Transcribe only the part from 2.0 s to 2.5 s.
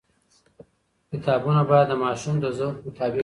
ماشوم د